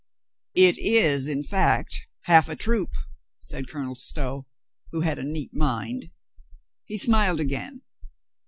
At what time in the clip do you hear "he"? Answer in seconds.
6.85-6.97